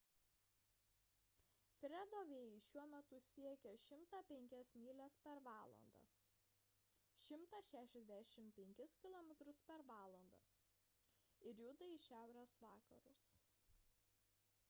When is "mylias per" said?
4.85-5.41